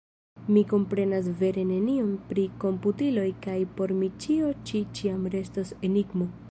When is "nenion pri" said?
1.73-2.47